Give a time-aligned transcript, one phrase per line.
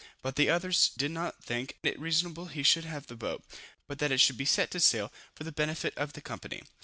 [0.23, 3.43] But the others did not think it reasonable he should have the boat,
[3.85, 6.63] but that it should be set to sale for the benefit of the company.